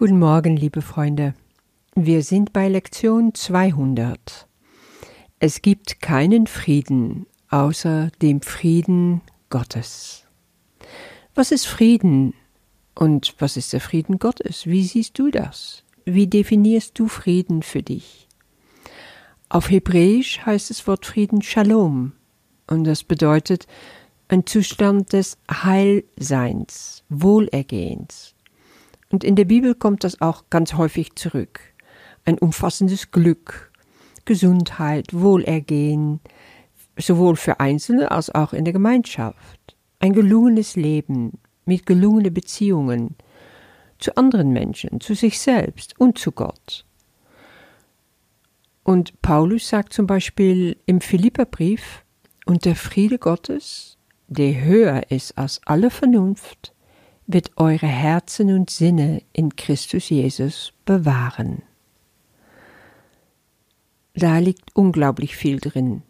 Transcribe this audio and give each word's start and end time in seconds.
Guten 0.00 0.18
Morgen, 0.18 0.56
liebe 0.56 0.80
Freunde. 0.80 1.34
Wir 1.94 2.22
sind 2.22 2.54
bei 2.54 2.70
Lektion 2.70 3.34
200. 3.34 4.48
Es 5.40 5.60
gibt 5.60 6.00
keinen 6.00 6.46
Frieden 6.46 7.26
außer 7.50 8.10
dem 8.22 8.40
Frieden 8.40 9.20
Gottes. 9.50 10.24
Was 11.34 11.52
ist 11.52 11.66
Frieden 11.66 12.32
und 12.94 13.34
was 13.40 13.58
ist 13.58 13.74
der 13.74 13.82
Frieden 13.82 14.18
Gottes? 14.18 14.64
Wie 14.64 14.84
siehst 14.84 15.18
du 15.18 15.30
das? 15.30 15.84
Wie 16.06 16.26
definierst 16.26 16.98
du 16.98 17.06
Frieden 17.06 17.62
für 17.62 17.82
dich? 17.82 18.26
Auf 19.50 19.68
Hebräisch 19.68 20.40
heißt 20.46 20.70
das 20.70 20.86
Wort 20.86 21.04
Frieden 21.04 21.42
Shalom 21.42 22.12
und 22.68 22.84
das 22.84 23.04
bedeutet 23.04 23.66
ein 24.28 24.46
Zustand 24.46 25.12
des 25.12 25.36
Heilseins, 25.50 27.04
Wohlergehens. 27.10 28.34
Und 29.10 29.24
in 29.24 29.36
der 29.36 29.44
Bibel 29.44 29.74
kommt 29.74 30.04
das 30.04 30.20
auch 30.20 30.44
ganz 30.50 30.74
häufig 30.74 31.14
zurück. 31.16 31.60
Ein 32.24 32.38
umfassendes 32.38 33.10
Glück, 33.10 33.72
Gesundheit, 34.24 35.12
Wohlergehen, 35.12 36.20
sowohl 36.96 37.36
für 37.36 37.60
Einzelne 37.60 38.10
als 38.10 38.34
auch 38.34 38.52
in 38.52 38.64
der 38.64 38.72
Gemeinschaft. 38.72 39.76
Ein 39.98 40.12
gelungenes 40.12 40.76
Leben 40.76 41.38
mit 41.64 41.86
gelungenen 41.86 42.32
Beziehungen 42.32 43.16
zu 43.98 44.16
anderen 44.16 44.50
Menschen, 44.50 45.00
zu 45.00 45.14
sich 45.14 45.40
selbst 45.40 45.98
und 45.98 46.18
zu 46.18 46.32
Gott. 46.32 46.86
Und 48.82 49.20
Paulus 49.20 49.68
sagt 49.68 49.92
zum 49.92 50.06
Beispiel 50.06 50.76
im 50.86 51.00
Philipperbrief, 51.00 52.04
und 52.46 52.64
der 52.64 52.74
Friede 52.74 53.18
Gottes, 53.18 53.96
der 54.26 54.64
höher 54.64 55.10
ist 55.10 55.38
als 55.38 55.60
alle 55.66 55.90
Vernunft, 55.90 56.74
wird 57.32 57.52
eure 57.56 57.86
Herzen 57.86 58.52
und 58.52 58.70
Sinne 58.70 59.22
in 59.32 59.54
Christus 59.56 60.08
Jesus 60.08 60.72
bewahren. 60.84 61.62
Da 64.14 64.38
liegt 64.38 64.74
unglaublich 64.74 65.36
viel 65.36 65.60
drin, 65.60 66.02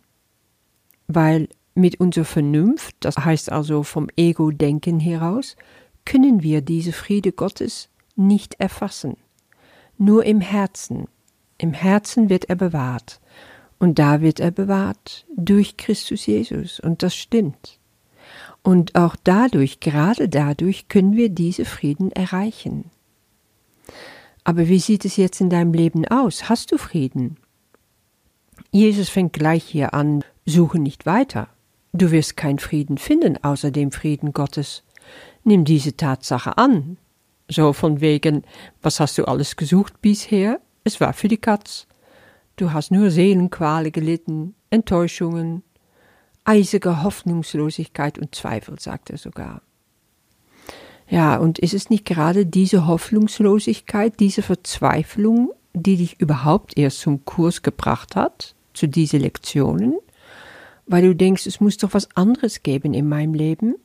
weil 1.07 1.49
mit 1.75 2.01
unserer 2.01 2.25
Vernunft, 2.25 2.97
das 3.01 3.17
heißt 3.19 3.53
also 3.53 3.83
vom 3.83 4.09
Ego-Denken 4.17 5.01
heraus, 5.01 5.57
können 6.05 6.43
wir 6.43 6.61
diese 6.61 6.93
Friede 6.93 7.33
Gottes 7.33 7.89
nicht 8.17 8.55
erfassen. 8.59 9.17
Nur 9.99 10.25
im 10.25 10.41
Herzen. 10.41 11.09
Im 11.59 11.73
Herzen 11.73 12.31
wird 12.31 12.47
er 12.47 12.57
bewahrt. 12.57 13.21
Und 13.79 13.99
da 13.99 14.21
wird 14.21 14.41
er 14.41 14.51
bewahrt 14.51 15.27
durch 15.37 15.77
Christus 15.77 16.27
Jesus. 16.27 16.81
Und 16.81 17.03
das 17.03 17.15
stimmt. 17.15 17.80
Und 18.63 18.95
auch 18.95 19.17
dadurch, 19.23 19.81
gerade 19.81 20.29
dadurch, 20.29 20.89
können 20.89 21.17
wir 21.17 21.31
diese 21.31 21.65
Frieden 21.65 22.13
erreichen. 22.13 22.91
Aber 24.45 24.69
wie 24.69 24.79
sieht 24.79 25.05
es 25.05 25.17
jetzt 25.17 25.41
in 25.41 25.51
deinem 25.51 25.73
Leben 25.73 26.07
aus? 26.07 26.49
Hast 26.49 26.73
du 26.73 26.79
Frieden? 26.79 27.37
Jesus 28.71 29.09
fängt 29.09 29.33
gleich 29.33 29.65
hier 29.65 29.95
an, 29.95 30.25
suche 30.47 30.79
nicht 30.79 31.07
weiter. 31.07 31.49
Du 31.93 32.11
wirst 32.11 32.37
keinen 32.37 32.59
Frieden 32.59 32.99
finden 32.99 33.43
außer 33.43 33.71
dem 33.71 33.91
Frieden 33.91 34.33
Gottes. 34.33 34.85
Nimm 35.43 35.65
diese 35.65 35.97
Tatsache 35.97 36.57
an. 36.57 36.99
So 37.49 37.73
von 37.73 38.01
wegen, 38.01 38.45
was 38.81 39.01
hast 39.01 39.19
du 39.19 39.25
alles 39.25 39.57
gesucht 39.57 40.01
bisher? 40.01 40.61
Es 40.85 41.01
war 41.01 41.13
für 41.13 41.29
die 41.29 41.37
Katz. 41.37 41.87
Du 42.57 42.73
hast 42.73 42.93
nur 42.93 43.11
Seelenquale 43.11 43.91
gelitten, 43.91 44.55
Enttäuschungen, 44.71 45.63
eisige 46.51 47.05
Hoffnungslosigkeit 47.05 48.19
und 48.19 48.35
Zweifel, 48.35 48.81
sagt 48.81 49.11
er 49.11 49.19
sogar. 49.19 49.63
Ja, 51.09 51.37
und 51.37 51.61
ist 51.61 51.75
es 51.75 51.91
nicht 51.91 52.05
gerade 52.05 52.45
diese 52.45 52.89
Hoffnungslosigkeit, 52.89 54.19
diese 54.19 54.43
Verzweiflung, 54.43 55.53
die 55.75 55.97
dich 55.97 56.21
überhaupt 56.21 56.77
erst 56.77 57.01
zum 57.01 57.25
Kurs 57.25 57.63
gebracht 57.63 58.17
hat, 58.17 58.57
zu 58.75 58.89
diesen 58.89 59.21
Lektionen? 59.21 59.97
Weil 60.87 61.03
du 61.03 61.15
denkst, 61.15 61.47
es 61.47 61.61
muss 61.61 61.77
doch 61.77 61.95
was 61.95 62.09
anderes 62.17 62.65
geben 62.65 62.95
in 62.95 63.09
meinem 63.09 63.35
Leben? 63.35 63.77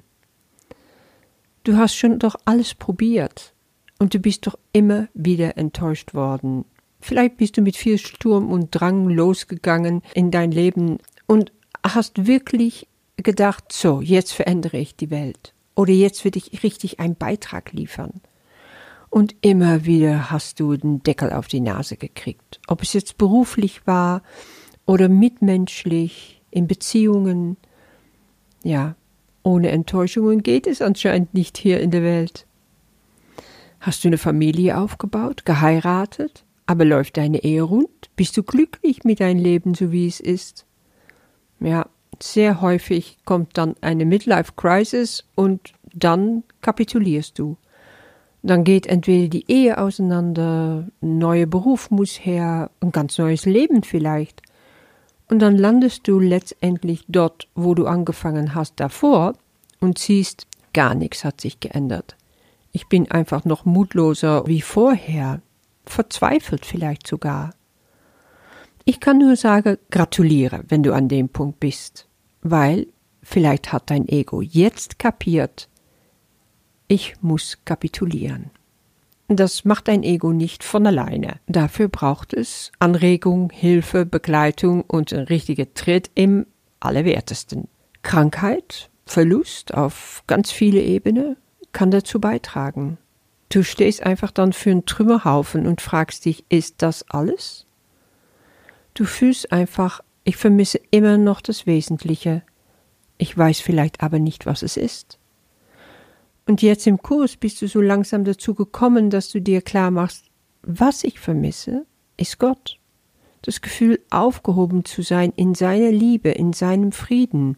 Du 1.63 1.77
hast 1.77 1.95
schon 1.95 2.17
doch 2.17 2.35
alles 2.45 2.73
probiert 2.73 3.53
und 3.99 4.15
du 4.15 4.19
bist 4.19 4.47
doch 4.47 4.57
immer 4.73 5.07
wieder 5.13 5.55
enttäuscht 5.57 6.15
worden. 6.15 6.65
Vielleicht 6.99 7.37
bist 7.37 7.57
du 7.57 7.61
mit 7.61 7.75
viel 7.75 7.99
Sturm 7.99 8.51
und 8.51 8.71
Drang 8.71 9.07
losgegangen 9.07 10.01
in 10.15 10.31
dein 10.31 10.51
Leben 10.51 10.97
und 11.27 11.51
hast 11.93 12.25
wirklich 12.25 12.87
gedacht, 13.17 13.71
so, 13.71 14.01
jetzt 14.01 14.33
verändere 14.33 14.77
ich 14.77 14.95
die 14.95 15.11
Welt. 15.11 15.53
Oder 15.75 15.91
jetzt 15.91 16.25
will 16.25 16.35
ich 16.35 16.63
richtig 16.63 16.99
einen 16.99 17.15
Beitrag 17.15 17.73
liefern. 17.73 18.21
Und 19.09 19.35
immer 19.41 19.85
wieder 19.85 20.31
hast 20.31 20.59
du 20.59 20.75
den 20.75 21.03
Deckel 21.03 21.31
auf 21.31 21.47
die 21.47 21.61
Nase 21.61 21.97
gekriegt. 21.97 22.59
Ob 22.67 22.81
es 22.81 22.93
jetzt 22.93 23.17
beruflich 23.17 23.85
war 23.85 24.23
oder 24.85 25.09
mitmenschlich, 25.09 26.41
in 26.55 26.67
Beziehungen. 26.67 27.57
Ja, 28.63 28.95
ohne 29.43 29.69
Enttäuschungen 29.69 30.41
geht 30.41 30.67
es 30.67 30.81
anscheinend 30.81 31.33
nicht 31.33 31.57
hier 31.57 31.81
in 31.81 31.91
der 31.91 32.01
Welt. 32.01 32.47
Hast 33.79 34.03
du 34.03 34.07
eine 34.07 34.17
Familie 34.17 34.79
aufgebaut, 34.79 35.45
geheiratet, 35.45 36.45
aber 36.65 36.85
läuft 36.85 37.17
deine 37.17 37.43
Ehe 37.43 37.61
rund? 37.61 38.09
Bist 38.15 38.35
du 38.37 38.43
glücklich 38.43 39.03
mit 39.03 39.19
deinem 39.19 39.43
Leben, 39.43 39.75
so 39.75 39.91
wie 39.91 40.07
es 40.07 40.19
ist? 40.19 40.65
Ja, 41.59 41.87
sehr 42.21 42.61
häufig 42.61 43.17
kommt 43.25 43.57
dann 43.57 43.75
eine 43.81 44.05
Midlife 44.05 44.53
Crisis 44.55 45.23
und 45.35 45.73
dann 45.93 46.43
kapitulierst 46.61 47.37
du. 47.39 47.57
Dann 48.43 48.63
geht 48.63 48.85
entweder 48.85 49.27
die 49.27 49.49
Ehe 49.51 49.77
auseinander, 49.79 50.87
ein 51.01 51.17
neuer 51.17 51.47
Beruf 51.47 51.89
muss 51.89 52.23
her, 52.23 52.69
ein 52.79 52.91
ganz 52.91 53.17
neues 53.17 53.45
Leben 53.45 53.81
vielleicht. 53.81 54.41
Und 55.27 55.39
dann 55.39 55.57
landest 55.57 56.07
du 56.07 56.19
letztendlich 56.19 57.05
dort, 57.07 57.47
wo 57.55 57.73
du 57.73 57.87
angefangen 57.87 58.53
hast 58.53 58.79
davor 58.79 59.33
und 59.79 59.97
siehst, 59.97 60.45
gar 60.73 60.93
nichts 60.93 61.23
hat 61.23 61.41
sich 61.41 61.59
geändert. 61.59 62.15
Ich 62.71 62.87
bin 62.87 63.09
einfach 63.09 63.45
noch 63.45 63.65
mutloser 63.65 64.45
wie 64.45 64.61
vorher, 64.61 65.41
verzweifelt 65.85 66.65
vielleicht 66.65 67.07
sogar. 67.07 67.51
Ich 68.87 68.99
kann 68.99 69.17
nur 69.17 69.35
sagen, 69.35 69.79
gratuliere, 69.89 70.63
wenn 70.67 70.83
du 70.83 70.93
an 70.93 71.07
dem 71.07 71.29
Punkt 71.29 71.59
bist, 71.59 72.07
weil 72.43 72.85
vielleicht 73.23 73.73
hat 73.73 73.89
dein 73.89 74.07
Ego 74.07 74.41
jetzt 74.41 74.99
kapiert, 74.99 75.69
ich 76.87 77.15
muss 77.21 77.57
kapitulieren. 77.65 78.51
Das 79.27 79.65
macht 79.65 79.87
dein 79.87 80.03
Ego 80.03 80.33
nicht 80.33 80.63
von 80.63 80.85
alleine. 80.85 81.39
Dafür 81.47 81.87
braucht 81.87 82.31
es 82.31 82.71
Anregung, 82.77 83.49
Hilfe, 83.49 84.05
Begleitung 84.05 84.83
und 84.83 85.11
ein 85.13 85.21
richtiger 85.21 85.73
Tritt 85.73 86.11
im 86.13 86.45
Allerwertesten. 86.79 87.67
Krankheit, 88.03 88.91
Verlust 89.07 89.73
auf 89.73 90.23
ganz 90.27 90.51
viele 90.51 90.81
Ebenen 90.81 91.37
kann 91.71 91.89
dazu 91.89 92.19
beitragen. 92.21 92.99
Du 93.49 93.63
stehst 93.63 94.03
einfach 94.03 94.29
dann 94.29 94.53
für 94.53 94.69
einen 94.69 94.85
Trümmerhaufen 94.85 95.65
und 95.65 95.81
fragst 95.81 96.25
dich, 96.25 96.45
ist 96.49 96.83
das 96.83 97.09
alles? 97.09 97.64
Du 98.95 99.03
fühlst 99.03 99.51
einfach, 99.51 100.01
ich 100.23 100.37
vermisse 100.37 100.79
immer 100.89 101.17
noch 101.17 101.41
das 101.41 101.67
Wesentliche. 101.67 102.43
Ich 103.17 103.37
weiß 103.37 103.59
vielleicht 103.59 104.01
aber 104.01 104.19
nicht, 104.19 104.45
was 104.45 104.63
es 104.63 104.77
ist. 104.77 105.19
Und 106.47 106.61
jetzt 106.61 106.87
im 106.87 107.01
Kurs 107.01 107.35
bist 107.35 107.61
du 107.61 107.67
so 107.67 107.81
langsam 107.81 108.23
dazu 108.23 108.53
gekommen, 108.53 109.09
dass 109.09 109.29
du 109.29 109.41
dir 109.41 109.61
klar 109.61 109.91
machst, 109.91 110.25
was 110.61 111.03
ich 111.03 111.19
vermisse, 111.19 111.85
ist 112.15 112.39
Gott. 112.39 112.79
Das 113.41 113.59
Gefühl, 113.61 113.99
aufgehoben 114.11 114.85
zu 114.85 115.01
sein 115.01 115.33
in 115.35 115.55
seiner 115.55 115.91
Liebe, 115.91 116.29
in 116.29 116.53
seinem 116.53 116.93
Frieden. 116.93 117.57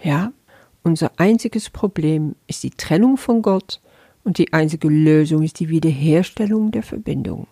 Ja, 0.00 0.32
unser 0.84 1.10
einziges 1.18 1.70
Problem 1.70 2.36
ist 2.46 2.62
die 2.62 2.70
Trennung 2.70 3.16
von 3.16 3.42
Gott 3.42 3.80
und 4.22 4.38
die 4.38 4.52
einzige 4.52 4.88
Lösung 4.88 5.42
ist 5.42 5.58
die 5.58 5.70
Wiederherstellung 5.70 6.70
der 6.70 6.84
Verbindung. 6.84 7.48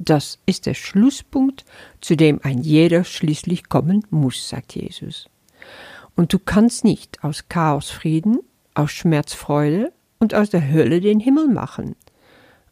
Das 0.00 0.38
ist 0.46 0.66
der 0.66 0.74
Schlusspunkt, 0.74 1.64
zu 2.00 2.16
dem 2.16 2.38
ein 2.44 2.58
jeder 2.58 3.02
schließlich 3.02 3.68
kommen 3.68 4.06
muss, 4.10 4.48
sagt 4.48 4.76
Jesus. 4.76 5.28
Und 6.14 6.32
du 6.32 6.38
kannst 6.38 6.84
nicht 6.84 7.24
aus 7.24 7.48
Chaos 7.48 7.90
Frieden, 7.90 8.38
aus 8.74 8.92
Schmerz 8.92 9.34
Freude 9.34 9.92
und 10.20 10.34
aus 10.34 10.50
der 10.50 10.70
Hölle 10.70 11.00
den 11.00 11.18
Himmel 11.18 11.48
machen. 11.48 11.96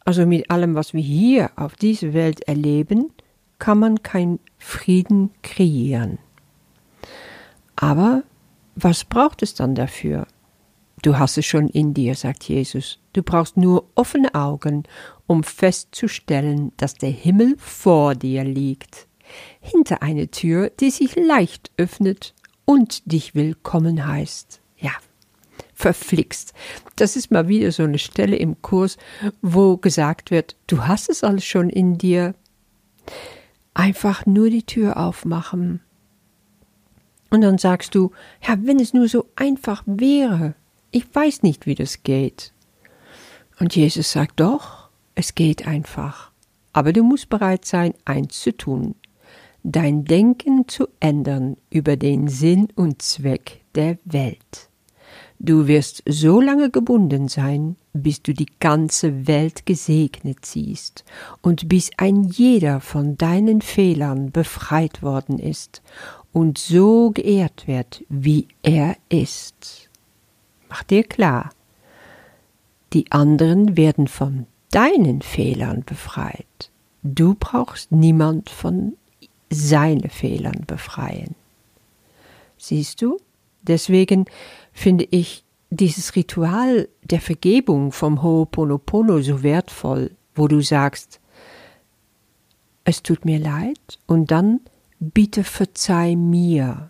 Also 0.05 0.25
mit 0.25 0.49
allem, 0.49 0.73
was 0.73 0.93
wir 0.93 1.01
hier 1.01 1.51
auf 1.57 1.75
dieser 1.75 2.13
Welt 2.13 2.47
erleben, 2.47 3.11
kann 3.59 3.77
man 3.77 4.03
kein 4.03 4.39
Frieden 4.57 5.31
kreieren. 5.43 6.19
Aber 7.75 8.23
was 8.75 9.03
braucht 9.03 9.43
es 9.43 9.53
dann 9.53 9.75
dafür? 9.75 10.27
Du 11.03 11.19
hast 11.19 11.37
es 11.37 11.45
schon 11.45 11.67
in 11.69 11.93
dir, 11.93 12.15
sagt 12.15 12.43
Jesus. 12.43 12.99
Du 13.13 13.21
brauchst 13.21 13.55
nur 13.55 13.87
offene 13.93 14.33
Augen, 14.33 14.83
um 15.27 15.43
festzustellen, 15.43 16.71
dass 16.77 16.95
der 16.95 17.11
Himmel 17.11 17.55
vor 17.57 18.15
dir 18.15 18.43
liegt, 18.43 19.07
hinter 19.59 20.01
eine 20.01 20.29
Tür, 20.29 20.71
die 20.71 20.89
sich 20.89 21.15
leicht 21.15 21.71
öffnet 21.77 22.33
und 22.65 23.11
dich 23.11 23.35
willkommen 23.35 24.07
heißt. 24.07 24.59
Ja, 24.77 24.91
verflixt. 25.73 26.53
Das 26.95 27.15
ist 27.15 27.29
mal 27.29 27.47
wieder 27.47 27.71
so 27.71 27.83
eine 27.83 27.99
Stelle 27.99 28.35
im 28.35 28.61
Kurs, 28.63 28.97
wo 29.43 29.77
gesagt 29.77 30.31
wird, 30.31 30.55
du 30.65 30.87
hast 30.87 31.09
es 31.09 31.23
alles 31.23 31.45
schon 31.45 31.69
in 31.69 31.99
dir. 31.99 32.33
Einfach 33.75 34.25
nur 34.25 34.49
die 34.49 34.63
Tür 34.63 34.97
aufmachen. 34.97 35.81
Und 37.29 37.41
dann 37.41 37.59
sagst 37.59 37.93
du, 37.93 38.11
ja, 38.47 38.57
wenn 38.61 38.79
es 38.79 38.93
nur 38.95 39.07
so 39.07 39.27
einfach 39.35 39.83
wäre. 39.85 40.55
Ich 40.91 41.05
weiß 41.13 41.43
nicht, 41.43 41.65
wie 41.65 41.75
das 41.75 42.03
geht. 42.03 42.53
Und 43.59 43.75
Jesus 43.75 44.11
sagt 44.11 44.39
doch, 44.39 44.89
es 45.15 45.35
geht 45.35 45.67
einfach. 45.67 46.31
Aber 46.73 46.93
du 46.93 47.03
musst 47.03 47.29
bereit 47.29 47.65
sein, 47.65 47.93
eins 48.05 48.39
zu 48.39 48.55
tun. 48.55 48.95
Dein 49.63 50.05
Denken 50.05 50.67
zu 50.67 50.87
ändern 50.99 51.57
über 51.69 51.97
den 51.97 52.27
Sinn 52.27 52.69
und 52.75 53.01
Zweck 53.01 53.61
der 53.75 53.97
Welt. 54.05 54.69
Du 55.39 55.67
wirst 55.67 56.03
so 56.07 56.41
lange 56.41 56.71
gebunden 56.71 57.27
sein, 57.27 57.75
bis 57.93 58.23
du 58.23 58.33
die 58.33 58.49
ganze 58.59 59.27
Welt 59.27 59.65
gesegnet 59.65 60.45
siehst 60.45 61.03
und 61.41 61.69
bis 61.69 61.91
ein 61.97 62.23
jeder 62.23 62.79
von 62.79 63.17
deinen 63.17 63.61
Fehlern 63.61 64.31
befreit 64.31 65.03
worden 65.03 65.37
ist 65.37 65.83
und 66.33 66.57
so 66.57 67.11
geehrt 67.11 67.67
wird, 67.67 68.03
wie 68.09 68.47
er 68.63 68.95
ist. 69.09 69.86
Mach 70.69 70.83
dir 70.83 71.03
klar, 71.03 71.49
die 72.93 73.11
anderen 73.11 73.77
werden 73.77 74.07
von 74.07 74.47
deinen 74.71 75.21
Fehlern 75.21 75.83
befreit. 75.85 76.71
Du 77.03 77.35
brauchst 77.39 77.91
niemand 77.91 78.49
von 78.49 78.97
seinen 79.49 80.09
Fehlern 80.09 80.63
befreien. 80.65 81.35
Siehst 82.57 83.01
du? 83.01 83.17
Deswegen 83.61 84.25
finde 84.73 85.07
ich 85.09 85.43
dieses 85.69 86.15
Ritual 86.15 86.89
der 87.03 87.21
Vergebung 87.21 87.91
vom 87.91 88.21
Ho'oponopono 88.21 89.21
so 89.21 89.43
wertvoll, 89.43 90.11
wo 90.35 90.47
du 90.47 90.61
sagst, 90.61 91.19
es 92.83 93.03
tut 93.03 93.25
mir 93.25 93.39
leid 93.39 93.99
und 94.05 94.31
dann 94.31 94.61
bitte 94.99 95.43
verzeih 95.43 96.15
mir. 96.15 96.89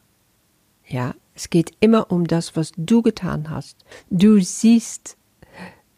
Ja, 0.88 1.16
es 1.38 1.52
geht 1.52 1.74
immer 1.82 2.12
um 2.12 2.26
das, 2.26 2.56
was 2.56 2.72
du 2.78 3.04
getan 3.04 3.52
hast. 3.52 3.78
Du 4.10 4.40
siehst 4.40 5.18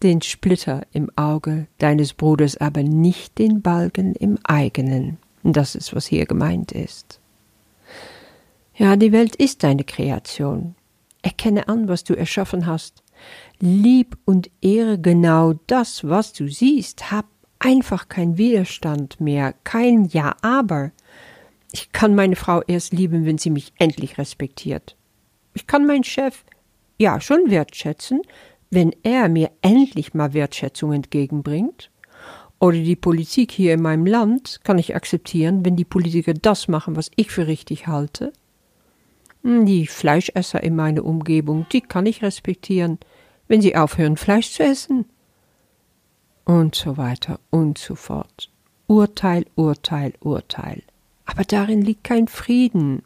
den 0.04 0.22
Splitter 0.22 0.82
im 0.92 1.10
Auge 1.16 1.68
deines 1.78 2.14
Bruders, 2.14 2.58
aber 2.58 2.84
nicht 2.84 3.38
den 3.38 3.62
Balken 3.62 4.16
im 4.16 4.38
eigenen. 4.44 5.18
Das 5.44 5.76
ist, 5.76 5.96
was 5.96 6.08
hier 6.08 6.26
gemeint 6.26 6.74
ist. 6.74 7.22
Ja, 8.76 8.98
die 8.98 9.14
Welt 9.14 9.38
ist 9.38 9.64
deine 9.64 9.86
Kreation. 9.86 10.76
Erkenne 11.22 11.70
an, 11.70 11.88
was 11.88 12.04
du 12.04 12.16
erschaffen 12.16 12.66
hast. 12.66 13.02
Lieb 13.62 14.18
und 14.26 14.50
ehre 14.60 15.00
genau 15.00 15.54
das, 15.68 16.04
was 16.04 16.34
du 16.34 16.50
siehst. 16.50 17.12
Hab 17.12 17.28
einfach 17.60 18.10
keinen 18.10 18.38
Widerstand 18.38 19.22
mehr, 19.22 19.54
kein 19.64 20.04
Ja, 20.04 20.36
aber. 20.42 20.92
Ich 21.72 21.94
kann 21.94 22.14
meine 22.14 22.36
Frau 22.36 22.62
erst 22.64 22.92
lieben, 22.92 23.26
wenn 23.26 23.38
sie 23.38 23.52
mich 23.52 23.72
endlich 23.78 24.18
respektiert. 24.18 24.98
Ich 25.60 25.68
kann 25.68 25.86
meinen 25.86 26.06
Chef 26.06 26.46
ja 26.98 27.20
schon 27.20 27.52
wertschätzen, 27.52 28.22
wenn 28.72 28.96
er 29.04 29.28
mir 29.28 29.52
endlich 29.62 30.14
mal 30.14 30.34
Wertschätzung 30.34 30.94
entgegenbringt. 30.94 31.92
Oder 32.60 32.78
die 32.78 32.96
Politik 32.96 33.52
hier 33.52 33.74
in 33.74 33.82
meinem 33.82 34.06
Land 34.06 34.62
kann 34.64 34.78
ich 34.78 34.96
akzeptieren, 34.96 35.66
wenn 35.66 35.76
die 35.76 35.84
Politiker 35.84 36.34
das 36.34 36.70
machen, 36.70 36.96
was 36.96 37.12
ich 37.18 37.30
für 37.32 37.48
richtig 37.48 37.88
halte. 37.88 38.32
Hm, 39.44 39.66
die 39.66 39.86
Fleischesser 39.86 40.64
in 40.64 40.78
meiner 40.78 41.04
Umgebung, 41.04 41.66
die 41.74 41.82
kann 41.82 42.06
ich 42.06 42.24
respektieren, 42.24 42.98
wenn 43.50 43.62
sie 43.62 43.76
aufhören, 43.76 44.16
Fleisch 44.16 44.54
zu 44.54 44.64
essen. 44.64 45.04
Und 46.46 46.74
so 46.74 46.96
weiter 46.96 47.42
und 47.50 47.78
so 47.78 47.96
fort. 47.96 48.50
Urteil, 48.88 49.46
Urteil, 49.56 50.14
Urteil. 50.22 50.84
Aber 51.26 51.44
darin 51.44 51.82
liegt 51.82 52.06
kein 52.06 52.30
Frieden. 52.30 53.04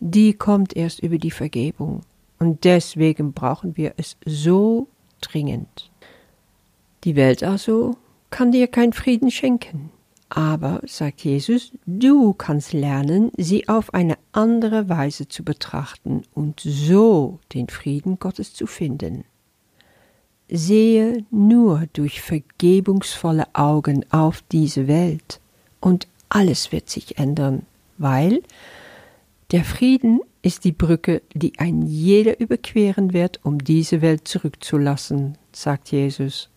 Die 0.00 0.34
kommt 0.34 0.76
erst 0.76 1.00
über 1.00 1.18
die 1.18 1.30
Vergebung. 1.30 2.02
Und 2.38 2.64
deswegen 2.64 3.32
brauchen 3.32 3.76
wir 3.76 3.94
es 3.96 4.16
so 4.24 4.88
dringend. 5.20 5.90
Die 7.04 7.16
Welt 7.16 7.42
also 7.42 7.96
kann 8.30 8.52
dir 8.52 8.66
keinen 8.66 8.92
Frieden 8.92 9.30
schenken. 9.30 9.90
Aber, 10.30 10.80
sagt 10.86 11.24
Jesus, 11.24 11.70
du 11.86 12.32
kannst 12.32 12.72
lernen, 12.72 13.30
sie 13.36 13.68
auf 13.68 13.94
eine 13.94 14.16
andere 14.32 14.88
Weise 14.88 15.28
zu 15.28 15.44
betrachten 15.44 16.22
und 16.34 16.60
so 16.60 17.38
den 17.52 17.68
Frieden 17.68 18.18
Gottes 18.18 18.52
zu 18.52 18.66
finden. 18.66 19.24
Sehe 20.48 21.24
nur 21.30 21.84
durch 21.92 22.20
vergebungsvolle 22.20 23.46
Augen 23.54 24.04
auf 24.10 24.42
diese 24.50 24.88
Welt 24.88 25.40
und 25.80 26.08
alles 26.28 26.72
wird 26.72 26.90
sich 26.90 27.18
ändern, 27.18 27.64
weil 27.96 28.42
der 29.54 29.64
Frieden 29.64 30.18
ist 30.42 30.64
die 30.64 30.72
Brücke, 30.72 31.22
die 31.32 31.60
ein 31.60 31.82
jeder 31.82 32.40
überqueren 32.40 33.12
wird, 33.12 33.38
um 33.44 33.62
diese 33.62 34.02
Welt 34.02 34.26
zurückzulassen, 34.26 35.38
sagt 35.52 35.92
Jesus. 35.92 36.50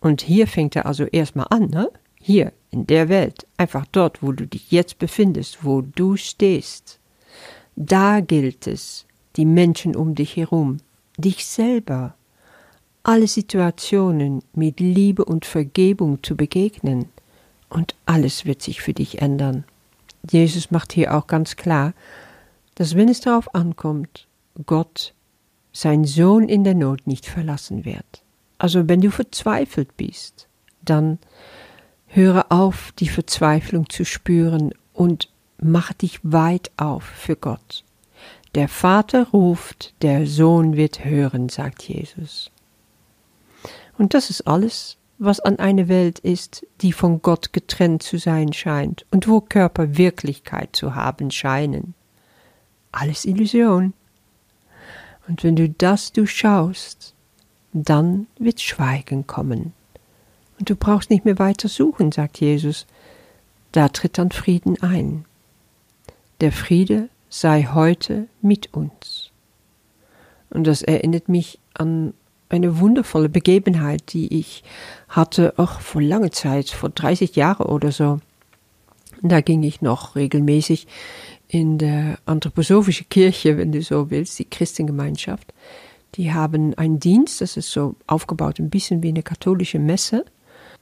Und 0.00 0.22
hier 0.22 0.48
fängt 0.48 0.74
er 0.74 0.86
also 0.86 1.04
erstmal 1.04 1.46
an, 1.50 1.70
ne? 1.70 1.92
Hier, 2.20 2.52
in 2.72 2.88
der 2.88 3.08
Welt, 3.08 3.46
einfach 3.56 3.86
dort, 3.92 4.20
wo 4.20 4.32
du 4.32 4.48
dich 4.48 4.72
jetzt 4.72 4.98
befindest, 4.98 5.64
wo 5.64 5.80
du 5.80 6.16
stehst. 6.16 6.98
Da 7.76 8.18
gilt 8.18 8.66
es, 8.66 9.06
die 9.36 9.44
Menschen 9.44 9.94
um 9.94 10.16
dich 10.16 10.34
herum, 10.34 10.78
dich 11.18 11.46
selber, 11.46 12.16
alle 13.04 13.28
Situationen 13.28 14.42
mit 14.54 14.80
Liebe 14.80 15.24
und 15.24 15.44
Vergebung 15.44 16.20
zu 16.24 16.36
begegnen, 16.36 17.04
und 17.68 17.94
alles 18.06 18.44
wird 18.44 18.60
sich 18.60 18.80
für 18.80 18.92
dich 18.92 19.22
ändern. 19.22 19.62
Jesus 20.28 20.70
macht 20.70 20.92
hier 20.92 21.16
auch 21.16 21.26
ganz 21.26 21.56
klar, 21.56 21.94
dass 22.74 22.94
wenn 22.94 23.08
es 23.08 23.20
darauf 23.20 23.54
ankommt, 23.54 24.26
Gott 24.66 25.14
sein 25.72 26.04
Sohn 26.04 26.48
in 26.48 26.64
der 26.64 26.74
Not 26.74 27.06
nicht 27.06 27.26
verlassen 27.26 27.84
wird. 27.84 28.22
Also 28.58 28.88
wenn 28.88 29.00
du 29.00 29.10
verzweifelt 29.10 29.96
bist, 29.96 30.48
dann 30.84 31.18
höre 32.06 32.46
auf, 32.50 32.92
die 32.98 33.08
Verzweiflung 33.08 33.88
zu 33.88 34.04
spüren 34.04 34.72
und 34.92 35.30
mach 35.60 35.92
dich 35.92 36.20
weit 36.22 36.70
auf 36.76 37.04
für 37.04 37.36
Gott. 37.36 37.84
Der 38.54 38.68
Vater 38.68 39.28
ruft, 39.28 39.94
der 40.02 40.26
Sohn 40.26 40.76
wird 40.76 41.04
hören, 41.04 41.48
sagt 41.48 41.82
Jesus. 41.82 42.50
Und 43.98 44.14
das 44.14 44.30
ist 44.30 44.46
alles, 44.46 44.97
was 45.18 45.40
an 45.40 45.58
eine 45.58 45.88
Welt 45.88 46.20
ist, 46.20 46.66
die 46.80 46.92
von 46.92 47.22
Gott 47.22 47.52
getrennt 47.52 48.02
zu 48.02 48.18
sein 48.18 48.52
scheint 48.52 49.04
und 49.10 49.26
wo 49.28 49.40
Körper 49.40 49.96
Wirklichkeit 49.96 50.76
zu 50.76 50.94
haben 50.94 51.30
scheinen. 51.30 51.94
Alles 52.92 53.24
Illusion. 53.24 53.92
Und 55.26 55.44
wenn 55.44 55.56
du 55.56 55.68
das 55.68 56.12
durchschaust, 56.12 57.14
dann 57.72 58.28
wird 58.38 58.60
Schweigen 58.60 59.26
kommen. 59.26 59.72
Und 60.58 60.70
du 60.70 60.76
brauchst 60.76 61.10
nicht 61.10 61.24
mehr 61.24 61.38
weiter 61.38 61.68
suchen, 61.68 62.12
sagt 62.12 62.40
Jesus. 62.40 62.86
Da 63.72 63.88
tritt 63.88 64.18
dann 64.18 64.30
Frieden 64.30 64.80
ein. 64.82 65.24
Der 66.40 66.52
Friede 66.52 67.08
sei 67.28 67.68
heute 67.72 68.28
mit 68.40 68.72
uns. 68.72 69.30
Und 70.50 70.66
das 70.66 70.82
erinnert 70.82 71.28
mich 71.28 71.58
an 71.74 72.14
eine 72.48 72.78
wundervolle 72.78 73.28
Begebenheit, 73.28 74.12
die 74.12 74.38
ich 74.38 74.62
hatte, 75.08 75.54
auch 75.56 75.80
vor 75.80 76.02
langer 76.02 76.30
Zeit, 76.30 76.70
vor 76.70 76.90
30 76.90 77.36
Jahren 77.36 77.66
oder 77.66 77.92
so. 77.92 78.20
Da 79.22 79.40
ging 79.40 79.62
ich 79.62 79.82
noch 79.82 80.16
regelmäßig 80.16 80.86
in 81.48 81.78
der 81.78 82.18
anthroposophische 82.26 83.04
Kirche, 83.04 83.56
wenn 83.56 83.72
du 83.72 83.82
so 83.82 84.10
willst, 84.10 84.38
die 84.38 84.44
Christengemeinschaft. 84.44 85.52
Die 86.14 86.32
haben 86.32 86.74
einen 86.74 87.00
Dienst, 87.00 87.40
das 87.40 87.56
ist 87.56 87.70
so 87.70 87.96
aufgebaut, 88.06 88.58
ein 88.58 88.70
bisschen 88.70 89.02
wie 89.02 89.08
eine 89.08 89.22
katholische 89.22 89.78
Messe. 89.78 90.24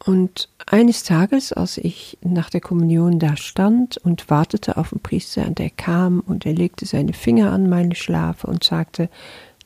Und 0.04 0.49
eines 0.66 1.04
Tages, 1.04 1.52
als 1.52 1.78
ich 1.78 2.18
nach 2.23 2.50
der 2.50 2.61
Kommunion 2.61 3.18
da 3.18 3.37
stand 3.37 3.96
und 3.96 4.28
wartete 4.28 4.76
auf 4.76 4.90
den 4.90 5.00
Priester, 5.00 5.46
und 5.46 5.58
er 5.58 5.70
kam 5.70 6.20
und 6.20 6.44
er 6.44 6.52
legte 6.52 6.85
seine 6.85 7.12
Finger 7.12 7.52
an 7.52 7.68
meine 7.68 7.94
Schlafe 7.94 8.46
und 8.46 8.62
sagte, 8.62 9.08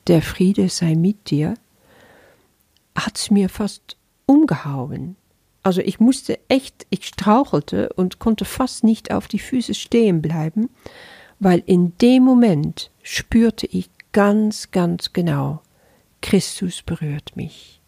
der 0.07 0.23
Friede 0.23 0.69
sei 0.69 0.95
mit 0.95 1.31
dir, 1.31 1.55
hat's 3.07 3.31
mir 3.31 3.49
fast 3.49 3.97
umgehauen. 4.27 5.17
Also 5.63 5.81
ich 5.83 6.01
musste 6.01 6.39
echt, 6.49 6.87
ich 6.91 7.07
strauchelte 7.07 7.93
und 7.95 8.19
konnte 8.19 8.45
fast 8.45 8.85
nicht 8.85 9.13
auf 9.13 9.29
die 9.29 9.39
Füße 9.39 9.75
stehen 9.75 10.23
bleiben, 10.23 10.71
weil 11.39 11.63
in 11.67 11.97
dem 11.99 12.23
Moment 12.23 12.91
spürte 13.03 13.67
ich 13.67 13.91
ganz, 14.13 14.71
ganz 14.71 15.13
genau, 15.13 15.63
Christus 16.23 16.83
berührt 16.83 17.37
mich. 17.37 17.81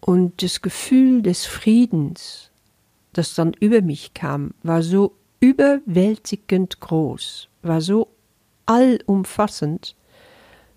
Und 0.00 0.42
das 0.42 0.62
Gefühl 0.62 1.22
des 1.22 1.46
Friedens, 1.46 2.50
das 3.12 3.34
dann 3.34 3.52
über 3.54 3.82
mich 3.82 4.14
kam, 4.14 4.54
war 4.62 4.82
so 4.82 5.14
überwältigend 5.40 6.80
groß, 6.80 7.48
war 7.62 7.80
so 7.80 8.08
allumfassend, 8.66 9.94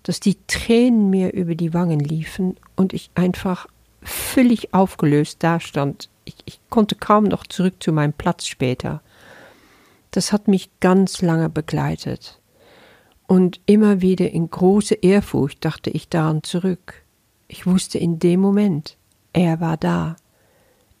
dass 0.04 0.20
die 0.20 0.36
Tränen 0.46 1.10
mir 1.10 1.32
über 1.32 1.54
die 1.54 1.74
Wangen 1.74 1.98
liefen 1.98 2.56
und 2.76 2.92
ich 2.92 3.10
einfach 3.14 3.66
völlig 4.02 4.72
aufgelöst 4.72 5.42
dastand. 5.42 6.08
Ich, 6.24 6.36
ich 6.44 6.60
konnte 6.70 6.94
kaum 6.94 7.24
noch 7.24 7.46
zurück 7.46 7.82
zu 7.82 7.90
meinem 7.92 8.12
Platz 8.12 8.46
später. 8.46 9.02
Das 10.12 10.30
hat 10.30 10.46
mich 10.46 10.70
ganz 10.80 11.22
lange 11.22 11.48
begleitet. 11.48 12.38
Und 13.26 13.60
immer 13.66 14.02
wieder 14.02 14.30
in 14.30 14.50
große 14.50 14.94
Ehrfurcht 14.94 15.64
dachte 15.64 15.90
ich 15.90 16.08
daran 16.08 16.42
zurück. 16.42 17.02
Ich 17.48 17.66
wusste 17.66 17.98
in 17.98 18.18
dem 18.18 18.40
Moment, 18.40 18.96
er 19.32 19.60
war 19.60 19.78
da. 19.78 20.16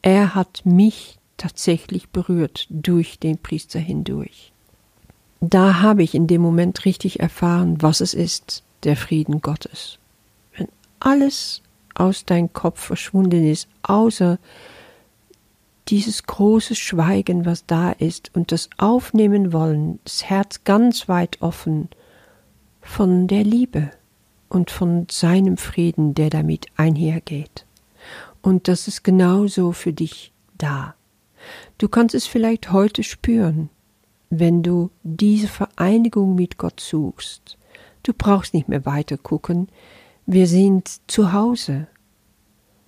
Er 0.00 0.34
hat 0.34 0.62
mich 0.64 1.18
tatsächlich 1.36 2.08
berührt 2.08 2.66
durch 2.70 3.18
den 3.18 3.38
Priester 3.38 3.78
hindurch. 3.78 4.52
Da 5.40 5.82
habe 5.82 6.02
ich 6.02 6.14
in 6.14 6.26
dem 6.26 6.40
Moment 6.40 6.86
richtig 6.86 7.20
erfahren, 7.20 7.82
was 7.82 8.00
es 8.00 8.14
ist, 8.14 8.62
der 8.84 8.96
Frieden 8.96 9.40
Gottes. 9.40 9.98
Wenn 10.56 10.68
alles 11.00 11.62
aus 11.94 12.24
deinem 12.24 12.52
Kopf 12.52 12.80
verschwunden 12.80 13.44
ist, 13.44 13.68
außer 13.82 14.38
dieses 15.88 16.24
große 16.24 16.74
Schweigen, 16.74 17.44
was 17.44 17.66
da 17.66 17.92
ist, 17.92 18.30
und 18.34 18.52
das 18.52 18.70
Aufnehmen 18.78 19.52
wollen, 19.52 19.98
das 20.04 20.24
Herz 20.24 20.64
ganz 20.64 21.08
weit 21.08 21.42
offen 21.42 21.88
von 22.80 23.26
der 23.26 23.44
Liebe 23.44 23.90
und 24.48 24.70
von 24.70 25.06
seinem 25.10 25.56
Frieden, 25.56 26.14
der 26.14 26.30
damit 26.30 26.66
einhergeht. 26.76 27.66
Und 28.40 28.68
das 28.68 28.88
ist 28.88 29.04
genauso 29.04 29.72
für 29.72 29.92
dich 29.92 30.32
da. 30.56 30.94
Du 31.78 31.88
kannst 31.88 32.14
es 32.14 32.26
vielleicht 32.26 32.72
heute 32.72 33.02
spüren, 33.02 33.68
wenn 34.30 34.62
du 34.62 34.90
diese 35.02 35.48
Vereinigung 35.48 36.34
mit 36.34 36.58
Gott 36.58 36.80
suchst. 36.80 37.58
Du 38.04 38.12
brauchst 38.12 38.54
nicht 38.54 38.68
mehr 38.68 38.86
weiter 38.86 39.16
gucken. 39.16 39.68
Wir 40.26 40.46
sind 40.46 41.00
zu 41.08 41.32
Hause. 41.32 41.88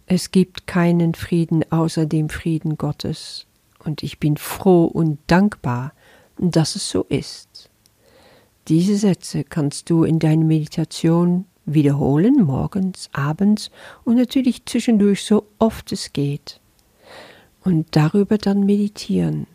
Es 0.06 0.30
gibt 0.30 0.68
keinen 0.68 1.14
Frieden 1.14 1.64
außer 1.72 2.06
dem 2.06 2.28
Frieden 2.28 2.76
Gottes. 2.76 3.46
Und 3.82 4.02
ich 4.02 4.20
bin 4.20 4.36
froh 4.36 4.84
und 4.84 5.18
dankbar, 5.26 5.92
dass 6.38 6.76
es 6.76 6.88
so 6.88 7.02
ist. 7.04 7.70
Diese 8.68 8.96
Sätze 8.96 9.42
kannst 9.42 9.90
du 9.90 10.04
in 10.04 10.18
deiner 10.18 10.44
Meditation 10.44 11.46
wiederholen, 11.64 12.42
morgens, 12.42 13.08
abends 13.12 13.70
und 14.04 14.16
natürlich 14.16 14.66
zwischendurch 14.66 15.24
so 15.24 15.46
oft 15.58 15.92
es 15.92 16.12
geht. 16.12 16.60
Und 17.64 17.86
darüber 17.96 18.38
dann 18.38 18.66
meditieren 18.66 19.46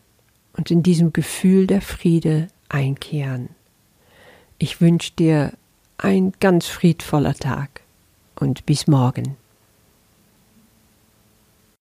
und 0.57 0.71
in 0.71 0.81
diesem 0.81 1.13
Gefühl 1.13 1.67
der 1.67 1.81
Friede 1.81 2.47
einkehren. 2.67 3.49
Ich 4.63 4.79
wünsche 4.79 5.11
dir 5.13 5.53
ein 5.97 6.33
ganz 6.39 6.67
friedvoller 6.67 7.33
Tag 7.33 7.81
und 8.35 8.67
bis 8.67 8.85
morgen. 8.85 9.35